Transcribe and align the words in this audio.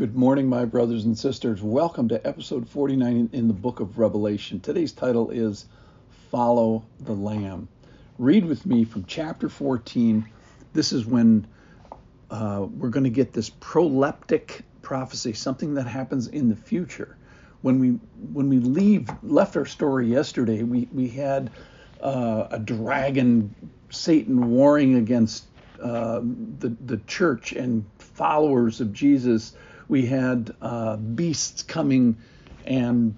Good 0.00 0.16
morning, 0.16 0.48
my 0.48 0.64
brothers 0.64 1.04
and 1.04 1.18
sisters. 1.18 1.62
Welcome 1.62 2.08
to 2.08 2.26
episode 2.26 2.66
49 2.66 3.28
in 3.34 3.48
the 3.48 3.52
book 3.52 3.80
of 3.80 3.98
Revelation. 3.98 4.58
Today's 4.58 4.92
title 4.92 5.28
is 5.28 5.66
Follow 6.30 6.86
the 7.00 7.12
Lamb. 7.12 7.68
Read 8.16 8.46
with 8.46 8.64
me 8.64 8.84
from 8.84 9.04
chapter 9.04 9.50
14. 9.50 10.26
This 10.72 10.94
is 10.94 11.04
when 11.04 11.46
uh, 12.30 12.66
we're 12.78 12.88
going 12.88 13.04
to 13.04 13.10
get 13.10 13.34
this 13.34 13.50
proleptic 13.50 14.62
prophecy, 14.80 15.34
something 15.34 15.74
that 15.74 15.86
happens 15.86 16.28
in 16.28 16.48
the 16.48 16.56
future. 16.56 17.18
When 17.60 17.78
we 17.78 17.88
when 18.32 18.48
we 18.48 18.58
leave 18.58 19.10
left 19.22 19.54
our 19.54 19.66
story 19.66 20.06
yesterday, 20.06 20.62
we 20.62 20.88
we 20.94 21.08
had 21.08 21.50
uh, 22.00 22.46
a 22.50 22.58
dragon, 22.58 23.54
Satan 23.90 24.48
warring 24.48 24.94
against 24.94 25.44
uh, 25.78 26.20
the 26.58 26.74
the 26.86 26.96
church 27.06 27.52
and 27.52 27.84
followers 27.98 28.80
of 28.80 28.94
Jesus 28.94 29.52
we 29.90 30.06
had 30.06 30.54
uh, 30.62 30.96
beasts 30.96 31.64
coming 31.64 32.16
and 32.64 33.16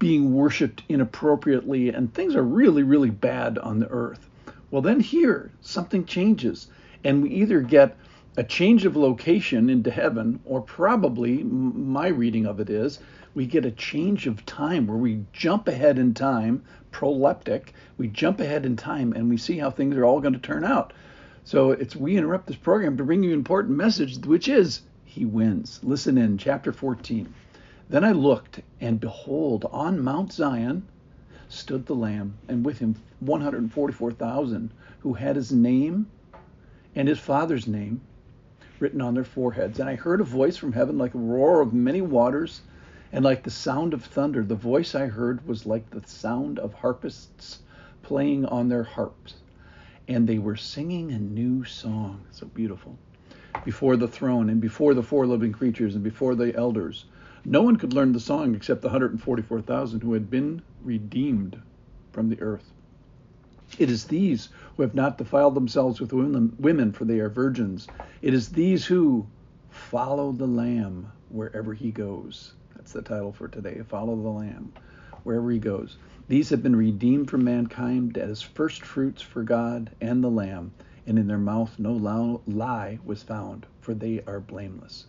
being 0.00 0.34
worshipped 0.34 0.82
inappropriately, 0.88 1.90
and 1.90 2.12
things 2.12 2.34
are 2.34 2.42
really, 2.42 2.82
really 2.82 3.10
bad 3.10 3.56
on 3.56 3.78
the 3.78 3.88
earth. 3.88 4.28
Well, 4.72 4.82
then 4.82 4.98
here, 4.98 5.52
something 5.60 6.04
changes, 6.04 6.66
and 7.04 7.22
we 7.22 7.30
either 7.30 7.60
get 7.60 7.96
a 8.36 8.42
change 8.42 8.84
of 8.84 8.96
location 8.96 9.70
into 9.70 9.92
heaven, 9.92 10.40
or 10.44 10.60
probably 10.60 11.44
my 11.44 12.08
reading 12.08 12.46
of 12.46 12.58
it 12.58 12.68
is 12.68 12.98
we 13.34 13.46
get 13.46 13.64
a 13.64 13.70
change 13.70 14.26
of 14.26 14.44
time 14.44 14.88
where 14.88 14.98
we 14.98 15.24
jump 15.32 15.68
ahead 15.68 15.98
in 15.98 16.14
time, 16.14 16.64
proleptic, 16.90 17.68
we 17.96 18.08
jump 18.08 18.40
ahead 18.40 18.66
in 18.66 18.74
time 18.74 19.12
and 19.12 19.28
we 19.28 19.36
see 19.36 19.58
how 19.58 19.70
things 19.70 19.96
are 19.96 20.04
all 20.04 20.20
going 20.20 20.32
to 20.32 20.40
turn 20.40 20.64
out. 20.64 20.92
So 21.44 21.70
it's 21.70 21.94
we 21.94 22.16
interrupt 22.16 22.48
this 22.48 22.56
program 22.56 22.96
to 22.96 23.04
bring 23.04 23.22
you 23.22 23.30
an 23.30 23.36
important 23.36 23.76
message, 23.76 24.18
which 24.26 24.48
is 24.48 24.80
he 25.16 25.24
wins. 25.24 25.80
Listen 25.82 26.18
in, 26.18 26.36
chapter 26.36 26.70
14. 26.74 27.32
Then 27.88 28.04
I 28.04 28.12
looked, 28.12 28.60
and 28.82 29.00
behold, 29.00 29.64
on 29.72 29.98
Mount 29.98 30.30
Zion 30.30 30.86
stood 31.48 31.86
the 31.86 31.94
Lamb, 31.94 32.34
and 32.48 32.62
with 32.62 32.80
him 32.80 32.96
144,000 33.20 34.70
who 35.00 35.14
had 35.14 35.36
his 35.36 35.50
name 35.50 36.06
and 36.94 37.08
his 37.08 37.18
father's 37.18 37.66
name 37.66 38.02
written 38.78 39.00
on 39.00 39.14
their 39.14 39.24
foreheads. 39.24 39.80
And 39.80 39.88
I 39.88 39.94
heard 39.94 40.20
a 40.20 40.24
voice 40.24 40.58
from 40.58 40.74
heaven 40.74 40.98
like 40.98 41.14
a 41.14 41.18
roar 41.18 41.62
of 41.62 41.72
many 41.72 42.02
waters 42.02 42.60
and 43.10 43.24
like 43.24 43.42
the 43.42 43.50
sound 43.50 43.94
of 43.94 44.04
thunder. 44.04 44.44
The 44.44 44.54
voice 44.54 44.94
I 44.94 45.06
heard 45.06 45.48
was 45.48 45.64
like 45.64 45.88
the 45.88 46.06
sound 46.06 46.58
of 46.58 46.74
harpists 46.74 47.60
playing 48.02 48.44
on 48.44 48.68
their 48.68 48.84
harps. 48.84 49.36
And 50.08 50.28
they 50.28 50.38
were 50.38 50.56
singing 50.56 51.10
a 51.10 51.18
new 51.18 51.64
song. 51.64 52.20
So 52.32 52.46
beautiful 52.48 52.98
before 53.66 53.96
the 53.96 54.06
throne 54.06 54.48
and 54.48 54.60
before 54.60 54.94
the 54.94 55.02
four 55.02 55.26
living 55.26 55.50
creatures 55.52 55.96
and 55.96 56.04
before 56.04 56.36
the 56.36 56.54
elders. 56.54 57.04
No 57.44 57.62
one 57.62 57.74
could 57.74 57.92
learn 57.92 58.12
the 58.12 58.20
song 58.20 58.54
except 58.54 58.80
the 58.80 58.86
144,000 58.86 60.00
who 60.00 60.12
had 60.12 60.30
been 60.30 60.62
redeemed 60.84 61.60
from 62.12 62.28
the 62.28 62.40
earth. 62.40 62.72
It 63.76 63.90
is 63.90 64.04
these 64.04 64.50
who 64.76 64.84
have 64.84 64.94
not 64.94 65.18
defiled 65.18 65.56
themselves 65.56 66.00
with 66.00 66.12
women, 66.12 66.92
for 66.92 67.04
they 67.04 67.18
are 67.18 67.28
virgins. 67.28 67.88
It 68.22 68.34
is 68.34 68.50
these 68.50 68.86
who 68.86 69.26
follow 69.68 70.30
the 70.30 70.46
Lamb 70.46 71.10
wherever 71.28 71.74
he 71.74 71.90
goes. 71.90 72.52
That's 72.76 72.92
the 72.92 73.02
title 73.02 73.32
for 73.32 73.48
today. 73.48 73.82
Follow 73.88 74.14
the 74.14 74.28
Lamb 74.28 74.72
wherever 75.24 75.50
he 75.50 75.58
goes. 75.58 75.96
These 76.28 76.50
have 76.50 76.62
been 76.62 76.76
redeemed 76.76 77.28
from 77.28 77.42
mankind 77.42 78.16
as 78.16 78.42
first 78.42 78.84
fruits 78.84 79.22
for 79.22 79.42
God 79.42 79.90
and 80.00 80.22
the 80.22 80.30
Lamb 80.30 80.70
and 81.06 81.18
in 81.18 81.26
their 81.26 81.38
mouth 81.38 81.78
no 81.78 81.92
lie 82.46 82.98
was 83.04 83.22
found, 83.22 83.66
for 83.80 83.94
they 83.94 84.22
are 84.26 84.40
blameless. 84.40 85.06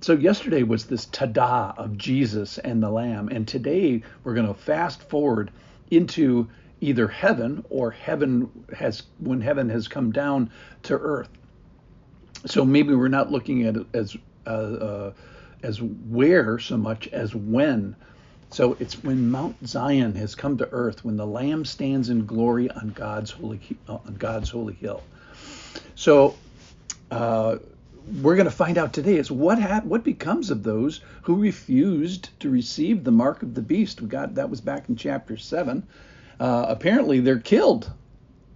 So, 0.00 0.12
yesterday 0.12 0.62
was 0.62 0.84
this 0.84 1.06
tada 1.06 1.76
of 1.78 1.96
Jesus 1.96 2.58
and 2.58 2.82
the 2.82 2.90
Lamb, 2.90 3.28
and 3.28 3.48
today 3.48 4.02
we're 4.22 4.34
going 4.34 4.48
to 4.48 4.54
fast 4.54 5.02
forward 5.02 5.50
into 5.90 6.48
either 6.80 7.08
heaven 7.08 7.64
or 7.70 7.90
heaven 7.90 8.50
has 8.76 9.04
when 9.18 9.40
heaven 9.40 9.70
has 9.70 9.88
come 9.88 10.12
down 10.12 10.50
to 10.82 10.94
earth. 10.94 11.28
So 12.46 12.64
maybe 12.64 12.94
we're 12.94 13.08
not 13.08 13.32
looking 13.32 13.62
at 13.62 13.76
it 13.76 13.86
as 13.94 14.16
uh, 14.46 14.50
uh, 14.50 15.12
as 15.62 15.80
where 15.80 16.58
so 16.58 16.76
much 16.76 17.08
as 17.08 17.34
when. 17.34 17.96
So 18.50 18.76
it's 18.78 19.02
when 19.02 19.30
Mount 19.30 19.66
Zion 19.66 20.14
has 20.16 20.34
come 20.34 20.58
to 20.58 20.68
earth, 20.70 21.04
when 21.04 21.16
the 21.16 21.26
Lamb 21.26 21.64
stands 21.64 22.10
in 22.10 22.26
glory 22.26 22.70
on 22.70 22.90
God's 22.90 23.30
holy 23.30 23.60
on 23.88 24.16
God's 24.18 24.50
holy 24.50 24.74
hill. 24.74 25.02
So 25.94 26.36
uh, 27.10 27.56
we're 28.20 28.36
going 28.36 28.44
to 28.46 28.50
find 28.50 28.78
out 28.78 28.92
today 28.92 29.16
is 29.16 29.30
what 29.30 29.60
ha- 29.60 29.82
what 29.84 30.04
becomes 30.04 30.50
of 30.50 30.62
those 30.62 31.00
who 31.22 31.36
refused 31.36 32.28
to 32.40 32.50
receive 32.50 33.04
the 33.04 33.12
mark 33.12 33.42
of 33.42 33.54
the 33.54 33.62
beast. 33.62 34.00
We 34.00 34.08
got 34.08 34.34
that 34.34 34.50
was 34.50 34.60
back 34.60 34.88
in 34.88 34.96
chapter 34.96 35.36
seven. 35.36 35.86
Uh, 36.38 36.66
apparently 36.68 37.20
they're 37.20 37.38
killed. 37.38 37.90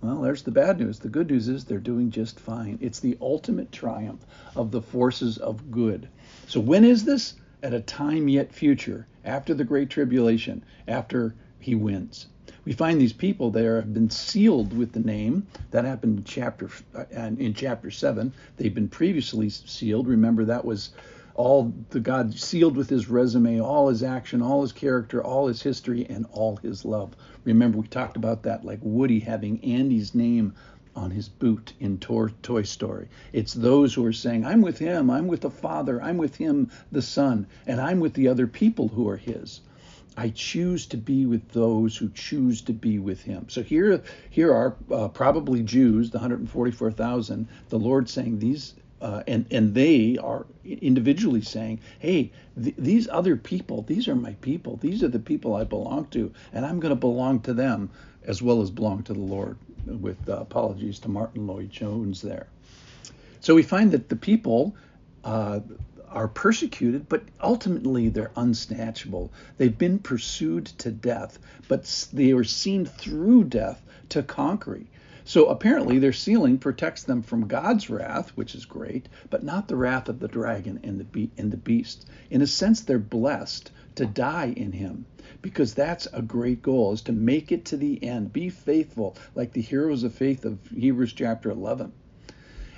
Well, 0.00 0.20
there's 0.20 0.42
the 0.42 0.50
bad 0.50 0.78
news. 0.78 0.98
The 0.98 1.08
good 1.08 1.30
news 1.30 1.48
is 1.48 1.64
they're 1.64 1.78
doing 1.78 2.10
just 2.10 2.38
fine. 2.38 2.78
It's 2.80 3.00
the 3.00 3.16
ultimate 3.20 3.72
triumph 3.72 4.24
of 4.54 4.70
the 4.70 4.82
forces 4.82 5.38
of 5.38 5.70
good. 5.70 6.08
So 6.46 6.60
when 6.60 6.84
is 6.84 7.04
this? 7.04 7.34
At 7.62 7.72
a 7.72 7.80
time 7.80 8.28
yet 8.28 8.52
future, 8.52 9.06
after 9.24 9.54
the 9.54 9.64
great 9.64 9.88
tribulation, 9.88 10.62
after 10.86 11.34
he 11.58 11.74
wins. 11.74 12.26
We 12.64 12.72
find 12.72 13.00
these 13.00 13.12
people 13.12 13.50
there 13.50 13.76
have 13.76 13.92
been 13.92 14.08
sealed 14.08 14.76
with 14.76 14.92
the 14.92 15.00
name. 15.00 15.46
That 15.70 15.84
happened 15.84 16.18
in 16.18 16.24
chapter 16.24 16.70
uh, 16.94 17.04
in 17.14 17.52
chapter 17.52 17.90
seven. 17.90 18.32
They've 18.56 18.74
been 18.74 18.88
previously 18.88 19.50
sealed. 19.50 20.08
Remember 20.08 20.44
that 20.46 20.64
was 20.64 20.90
all 21.34 21.74
the 21.90 22.00
God 22.00 22.32
sealed 22.32 22.76
with 22.76 22.88
his 22.88 23.08
resume, 23.10 23.60
all 23.60 23.88
his 23.88 24.02
action, 24.02 24.40
all 24.40 24.62
his 24.62 24.72
character, 24.72 25.22
all 25.22 25.48
his 25.48 25.62
history, 25.62 26.06
and 26.08 26.26
all 26.32 26.56
his 26.56 26.84
love. 26.84 27.14
Remember 27.44 27.78
we 27.78 27.86
talked 27.88 28.16
about 28.16 28.44
that, 28.44 28.64
like 28.64 28.78
Woody 28.82 29.20
having 29.20 29.62
Andy's 29.62 30.14
name 30.14 30.54
on 30.96 31.10
his 31.10 31.28
boot 31.28 31.72
in 31.80 31.98
Toy 31.98 32.62
Story. 32.62 33.08
It's 33.32 33.52
those 33.52 33.92
who 33.92 34.06
are 34.06 34.12
saying, 34.12 34.46
I'm 34.46 34.62
with 34.62 34.78
him, 34.78 35.10
I'm 35.10 35.26
with 35.26 35.40
the 35.40 35.50
Father, 35.50 36.00
I'm 36.00 36.16
with 36.16 36.36
him, 36.36 36.70
the 36.92 37.02
Son, 37.02 37.46
and 37.66 37.80
I'm 37.80 38.00
with 38.00 38.14
the 38.14 38.28
other 38.28 38.46
people 38.46 38.88
who 38.88 39.08
are 39.08 39.16
his. 39.16 39.60
I 40.16 40.28
choose 40.30 40.86
to 40.86 40.96
be 40.96 41.26
with 41.26 41.48
those 41.50 41.96
who 41.96 42.08
choose 42.10 42.62
to 42.62 42.72
be 42.72 42.98
with 42.98 43.22
him. 43.22 43.48
So 43.48 43.62
here, 43.62 44.02
here 44.30 44.52
are 44.52 44.76
uh, 44.90 45.08
probably 45.08 45.62
Jews, 45.62 46.10
the 46.10 46.18
144,000. 46.18 47.48
The 47.68 47.78
Lord 47.78 48.08
saying 48.08 48.38
these, 48.38 48.74
uh, 49.00 49.22
and 49.26 49.46
and 49.50 49.74
they 49.74 50.16
are 50.18 50.46
individually 50.64 51.42
saying, 51.42 51.80
"Hey, 51.98 52.30
th- 52.62 52.76
these 52.78 53.08
other 53.08 53.36
people, 53.36 53.82
these 53.82 54.06
are 54.08 54.14
my 54.14 54.34
people. 54.34 54.76
These 54.76 55.02
are 55.02 55.08
the 55.08 55.18
people 55.18 55.54
I 55.56 55.64
belong 55.64 56.06
to, 56.12 56.32
and 56.52 56.64
I'm 56.64 56.80
going 56.80 56.94
to 56.94 57.00
belong 57.00 57.40
to 57.40 57.52
them 57.52 57.90
as 58.22 58.40
well 58.40 58.62
as 58.62 58.70
belong 58.70 59.02
to 59.04 59.12
the 59.12 59.20
Lord." 59.20 59.58
With 59.86 60.30
uh, 60.30 60.36
apologies 60.36 60.98
to 61.00 61.10
Martyn 61.10 61.46
Lloyd-Jones 61.46 62.22
there. 62.22 62.46
So 63.40 63.54
we 63.54 63.62
find 63.62 63.92
that 63.92 64.08
the 64.08 64.16
people 64.16 64.74
uh, 65.24 65.60
are 66.14 66.28
persecuted, 66.28 67.08
but 67.08 67.24
ultimately 67.42 68.08
they're 68.08 68.30
unsnatchable. 68.36 69.30
They've 69.58 69.76
been 69.76 69.98
pursued 69.98 70.66
to 70.78 70.90
death, 70.90 71.38
but 71.68 72.08
they 72.12 72.32
are 72.32 72.44
seen 72.44 72.86
through 72.86 73.44
death 73.44 73.82
to 74.10 74.22
conquering. 74.22 74.88
So 75.24 75.46
apparently 75.46 75.98
their 75.98 76.12
sealing 76.12 76.58
protects 76.58 77.02
them 77.02 77.22
from 77.22 77.48
God's 77.48 77.90
wrath, 77.90 78.30
which 78.36 78.54
is 78.54 78.64
great, 78.64 79.08
but 79.30 79.42
not 79.42 79.68
the 79.68 79.76
wrath 79.76 80.08
of 80.08 80.20
the 80.20 80.28
dragon 80.28 80.80
and 80.84 81.00
the, 81.00 81.04
be- 81.04 81.30
and 81.36 81.50
the 81.50 81.56
beast. 81.56 82.06
In 82.30 82.42
a 82.42 82.46
sense, 82.46 82.82
they're 82.82 82.98
blessed 82.98 83.70
to 83.96 84.06
die 84.06 84.52
in 84.56 84.72
him 84.72 85.06
because 85.40 85.74
that's 85.74 86.06
a 86.12 86.22
great 86.22 86.62
goal 86.62 86.92
is 86.92 87.02
to 87.02 87.12
make 87.12 87.52
it 87.52 87.64
to 87.64 87.76
the 87.76 88.02
end 88.02 88.32
be 88.32 88.48
faithful 88.50 89.16
like 89.34 89.52
the 89.52 89.60
heroes 89.60 90.02
of 90.02 90.14
faith 90.14 90.44
of 90.44 90.58
hebrews 90.68 91.12
chapter 91.12 91.50
11 91.50 91.92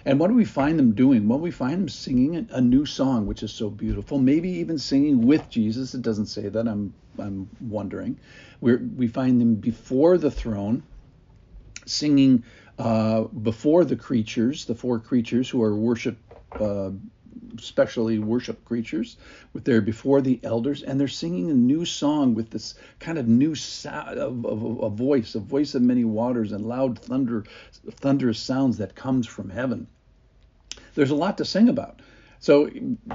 and 0.07 0.21
what 0.21 0.29
do 0.29 0.35
we 0.35 0.45
find 0.45 0.79
them 0.79 0.93
doing? 0.93 1.27
Well, 1.27 1.41
we 1.41 1.51
find 1.51 1.81
them 1.81 1.89
singing 1.89 2.49
a 2.53 2.61
new 2.61 2.87
song, 2.87 3.27
which 3.27 3.43
is 3.43 3.53
so 3.53 3.69
beautiful. 3.69 4.21
Maybe 4.21 4.49
even 4.49 4.79
singing 4.79 5.27
with 5.27 5.51
Jesus. 5.51 5.95
It 5.95 6.03
doesn't 6.03 6.27
say 6.27 6.49
that. 6.49 6.69
I'm 6.69 6.95
I'm 7.19 7.51
wondering. 7.61 8.21
we 8.61 8.77
we 8.77 9.09
find 9.09 9.41
them 9.41 9.57
before 9.57 10.17
the 10.17 10.31
throne, 10.31 10.85
singing 11.87 12.45
uh, 12.79 13.23
before 13.23 13.85
the 13.85 13.97
creatures, 13.97 14.67
the 14.67 14.77
four 14.77 15.01
creatures 15.01 15.51
who 15.51 15.61
are 15.63 15.75
worship. 15.75 16.17
Uh, 16.53 16.91
especially 17.59 18.19
worship 18.19 18.65
creatures 18.65 19.17
with 19.53 19.65
their 19.65 19.81
before 19.81 20.21
the 20.21 20.41
elders 20.43 20.83
and 20.83 20.99
they're 20.99 21.09
singing 21.09 21.51
a 21.51 21.55
new 21.55 21.85
song 21.85 22.35
with 22.35 22.51
this 22.51 22.75
kind 22.99 23.19
of 23.19 23.29
new 23.29 23.55
sound 23.55 24.19
of, 24.19 24.45
of, 24.45 24.83
a 24.83 24.91
voice 24.91 25.35
a 25.35 25.39
voice 25.41 25.75
of 25.75 25.83
many 25.83 26.05
waters 26.05 26.53
and 26.53 26.67
loud 26.67 26.99
thunder 26.99 27.45
thunderous 27.93 28.39
sounds 28.39 28.79
that 28.79 28.95
comes 28.95 29.27
from 29.27 29.49
heaven 29.49 29.87
there's 30.97 31.13
a 31.13 31.15
lot 31.15 31.39
to 31.39 31.45
sing 31.45 31.69
about. 31.69 32.01
So 32.41 32.69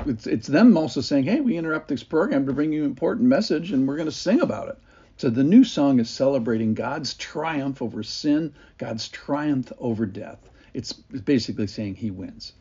it's, 0.05 0.25
it's 0.25 0.47
them 0.47 0.77
also 0.77 1.01
saying, 1.01 1.25
hey, 1.25 1.41
we 1.41 1.57
interrupt 1.57 1.89
this 1.89 2.03
program 2.03 2.45
to 2.45 2.53
bring 2.53 2.71
you 2.71 2.83
an 2.83 2.89
important 2.89 3.27
message 3.27 3.71
and 3.71 3.87
we're 3.87 3.97
going 3.97 4.07
to 4.07 4.11
sing 4.11 4.41
about 4.41 4.69
it. 4.69 4.77
So 5.17 5.29
the 5.29 5.43
new 5.43 5.63
song 5.63 5.99
is 5.99 6.09
celebrating 6.09 6.73
God's 6.73 7.13
triumph 7.13 7.81
over 7.81 8.01
sin, 8.01 8.53
God's 8.77 9.09
triumph 9.09 9.71
over 9.77 10.05
death. 10.05 10.49
It's 10.73 10.93
basically 10.93 11.67
saying 11.67 11.95
he 11.95 12.09
wins. 12.09 12.53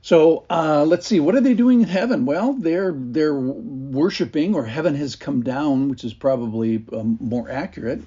So 0.00 0.44
uh, 0.48 0.84
let's 0.84 1.06
see, 1.06 1.20
what 1.20 1.34
are 1.34 1.40
they 1.40 1.54
doing 1.54 1.82
in 1.82 1.88
heaven? 1.88 2.24
Well, 2.24 2.54
they're 2.54 2.94
they're 2.96 3.34
worshiping, 3.34 4.54
or 4.54 4.64
heaven 4.64 4.94
has 4.94 5.16
come 5.16 5.42
down, 5.42 5.88
which 5.88 6.04
is 6.04 6.14
probably 6.14 6.84
um, 6.92 7.18
more 7.20 7.50
accurate. 7.50 8.02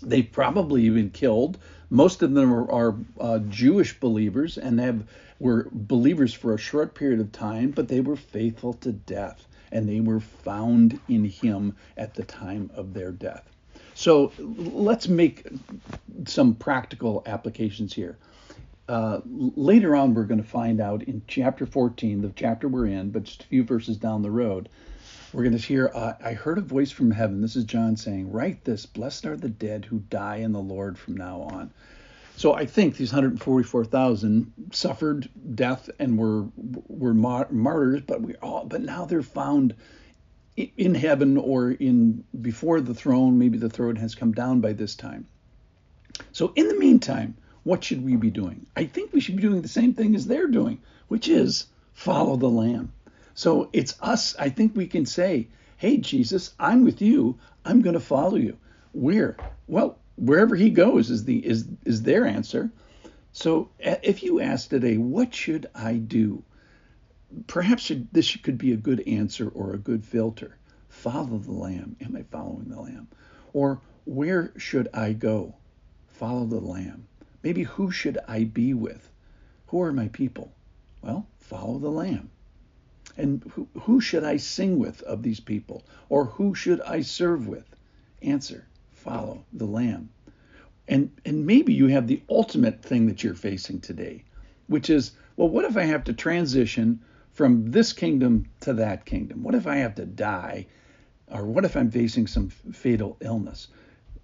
They've 0.00 0.30
probably 0.30 0.88
been 0.90 1.10
killed. 1.10 1.58
Most 1.90 2.22
of 2.22 2.34
them 2.34 2.52
are, 2.52 2.70
are 2.70 2.96
uh, 3.20 3.38
Jewish 3.48 3.98
believers 3.98 4.58
and 4.58 4.78
have 4.80 5.04
were 5.40 5.68
believers 5.72 6.34
for 6.34 6.54
a 6.54 6.58
short 6.58 6.94
period 6.94 7.20
of 7.20 7.32
time, 7.32 7.70
but 7.70 7.88
they 7.88 8.00
were 8.00 8.16
faithful 8.16 8.74
to 8.74 8.92
death, 8.92 9.46
and 9.70 9.88
they 9.88 10.00
were 10.00 10.20
found 10.20 10.98
in 11.08 11.24
Him 11.24 11.76
at 11.96 12.14
the 12.14 12.24
time 12.24 12.70
of 12.74 12.92
their 12.92 13.12
death. 13.12 13.48
So 13.94 14.32
let's 14.38 15.08
make 15.08 15.46
some 16.26 16.54
practical 16.54 17.22
applications 17.26 17.92
here. 17.94 18.18
Uh, 18.88 19.20
later 19.26 19.94
on, 19.94 20.14
we're 20.14 20.24
going 20.24 20.42
to 20.42 20.48
find 20.48 20.80
out 20.80 21.02
in 21.02 21.20
chapter 21.26 21.66
14, 21.66 22.22
the 22.22 22.32
chapter 22.34 22.68
we're 22.68 22.86
in, 22.86 23.10
but 23.10 23.24
just 23.24 23.42
a 23.42 23.46
few 23.46 23.62
verses 23.62 23.96
down 23.96 24.22
the 24.22 24.30
road, 24.30 24.68
we're 25.32 25.42
going 25.42 25.56
to 25.56 25.66
hear, 25.66 25.90
uh, 25.94 26.14
I 26.24 26.32
heard 26.32 26.58
a 26.58 26.62
voice 26.62 26.90
from 26.90 27.10
heaven. 27.10 27.40
This 27.40 27.56
is 27.56 27.64
John 27.64 27.96
saying, 27.96 28.32
Write 28.32 28.64
this, 28.64 28.86
blessed 28.86 29.26
are 29.26 29.36
the 29.36 29.48
dead 29.48 29.84
who 29.84 29.98
die 29.98 30.36
in 30.36 30.52
the 30.52 30.60
Lord 30.60 30.98
from 30.98 31.16
now 31.16 31.42
on. 31.42 31.70
So 32.36 32.54
I 32.54 32.66
think 32.66 32.96
these 32.96 33.12
144,000 33.12 34.52
suffered 34.70 35.28
death 35.56 35.90
and 35.98 36.16
were 36.16 36.46
were 36.86 37.12
martyrs, 37.12 38.02
but 38.06 38.22
we 38.22 38.36
all 38.36 38.64
but 38.64 38.80
now 38.80 39.06
they're 39.06 39.22
found 39.22 39.74
in 40.56 40.94
heaven 40.94 41.36
or 41.36 41.72
in 41.72 42.22
before 42.40 42.80
the 42.80 42.94
throne. 42.94 43.40
Maybe 43.40 43.58
the 43.58 43.68
throne 43.68 43.96
has 43.96 44.14
come 44.14 44.30
down 44.30 44.60
by 44.60 44.72
this 44.72 44.94
time. 44.94 45.26
So 46.30 46.52
in 46.54 46.68
the 46.68 46.78
meantime, 46.78 47.36
what 47.64 47.82
should 47.82 48.04
we 48.04 48.14
be 48.14 48.30
doing? 48.30 48.66
I 48.76 48.84
think 48.84 49.12
we 49.12 49.20
should 49.20 49.34
be 49.36 49.42
doing 49.42 49.62
the 49.62 49.66
same 49.68 49.94
thing 49.94 50.14
as 50.14 50.24
they're 50.24 50.46
doing, 50.46 50.80
which 51.08 51.28
is 51.28 51.66
follow 51.92 52.36
the 52.36 52.48
Lamb. 52.48 52.92
So 53.38 53.68
it's 53.72 53.94
us. 54.02 54.34
I 54.36 54.48
think 54.48 54.74
we 54.74 54.88
can 54.88 55.06
say, 55.06 55.46
hey, 55.76 55.98
Jesus, 55.98 56.54
I'm 56.58 56.82
with 56.82 57.00
you. 57.00 57.38
I'm 57.64 57.82
going 57.82 57.94
to 57.94 58.00
follow 58.00 58.34
you. 58.34 58.58
Where? 58.90 59.36
Well, 59.68 59.96
wherever 60.16 60.56
he 60.56 60.70
goes 60.70 61.08
is 61.08 61.24
the 61.24 61.46
is 61.46 61.68
is 61.84 62.02
their 62.02 62.26
answer. 62.26 62.72
So 63.30 63.70
if 63.78 64.24
you 64.24 64.40
ask 64.40 64.68
today, 64.68 64.96
what 64.96 65.32
should 65.32 65.70
I 65.72 65.98
do? 65.98 66.42
Perhaps 67.46 67.92
this 68.10 68.34
could 68.34 68.58
be 68.58 68.72
a 68.72 68.76
good 68.76 69.06
answer 69.06 69.48
or 69.48 69.72
a 69.72 69.78
good 69.78 70.04
filter. 70.04 70.56
Follow 70.88 71.38
the 71.38 71.52
Lamb. 71.52 71.94
Am 72.00 72.16
I 72.16 72.24
following 72.24 72.68
the 72.68 72.80
Lamb? 72.80 73.06
Or 73.52 73.80
where 74.04 74.52
should 74.56 74.88
I 74.92 75.12
go? 75.12 75.54
Follow 76.08 76.44
the 76.44 76.58
Lamb. 76.58 77.06
Maybe 77.44 77.62
who 77.62 77.92
should 77.92 78.18
I 78.26 78.42
be 78.42 78.74
with? 78.74 79.08
Who 79.68 79.80
are 79.82 79.92
my 79.92 80.08
people? 80.08 80.50
Well, 81.02 81.28
follow 81.38 81.78
the 81.78 81.88
Lamb. 81.88 82.30
And 83.18 83.42
who, 83.54 83.68
who 83.80 84.00
should 84.00 84.24
I 84.24 84.38
sing 84.38 84.78
with 84.78 85.02
of 85.02 85.22
these 85.22 85.40
people? 85.40 85.84
Or 86.08 86.24
who 86.24 86.54
should 86.54 86.80
I 86.80 87.02
serve 87.02 87.46
with? 87.48 87.66
Answer 88.22 88.68
follow 89.08 89.44
the 89.52 89.64
Lamb. 89.64 90.10
And, 90.86 91.10
and 91.24 91.46
maybe 91.46 91.72
you 91.72 91.86
have 91.88 92.06
the 92.06 92.22
ultimate 92.28 92.82
thing 92.82 93.06
that 93.06 93.22
you're 93.22 93.34
facing 93.34 93.80
today, 93.80 94.24
which 94.66 94.90
is, 94.90 95.12
well, 95.36 95.48
what 95.48 95.64
if 95.64 95.76
I 95.76 95.84
have 95.84 96.04
to 96.04 96.12
transition 96.12 97.00
from 97.32 97.70
this 97.70 97.92
kingdom 97.92 98.46
to 98.60 98.74
that 98.74 99.04
kingdom? 99.04 99.42
What 99.42 99.54
if 99.54 99.66
I 99.66 99.76
have 99.76 99.94
to 99.96 100.06
die? 100.06 100.66
Or 101.30 101.44
what 101.44 101.64
if 101.64 101.76
I'm 101.76 101.90
facing 101.90 102.26
some 102.26 102.48
fatal 102.48 103.16
illness? 103.20 103.68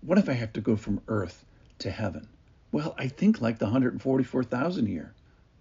What 0.00 0.18
if 0.18 0.28
I 0.28 0.32
have 0.32 0.52
to 0.54 0.60
go 0.60 0.76
from 0.76 1.00
earth 1.08 1.44
to 1.78 1.90
heaven? 1.90 2.28
Well, 2.72 2.94
I 2.98 3.08
think 3.08 3.40
like 3.40 3.58
the 3.58 3.66
144,000 3.66 4.86
here, 4.86 5.14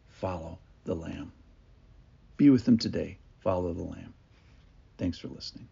follow 0.10 0.60
the 0.86 0.96
Lamb. 0.96 1.32
Be 2.38 2.50
with 2.50 2.66
them 2.66 2.78
today 2.78 3.18
follow 3.44 3.74
the 3.74 3.84
Lamb. 3.84 4.14
Thanks 4.98 5.18
for 5.20 5.28
listening. 5.28 5.68